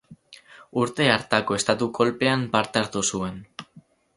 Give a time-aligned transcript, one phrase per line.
[0.83, 3.39] Urte hartako estatu-kolpean parte hartu zuen.